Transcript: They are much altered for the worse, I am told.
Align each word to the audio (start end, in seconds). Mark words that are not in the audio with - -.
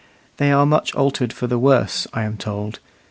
They 0.37 0.51
are 0.51 0.65
much 0.65 0.95
altered 0.95 1.31
for 1.31 1.45
the 1.45 1.59
worse, 1.59 2.07
I 2.11 2.23
am 2.23 2.35
told. 2.35 2.79